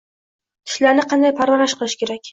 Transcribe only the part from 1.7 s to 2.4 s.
qilish kerak?